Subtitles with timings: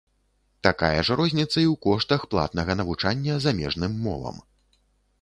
[0.67, 4.45] Такая ж розніца і ў коштах платнага навучання замежным мовам.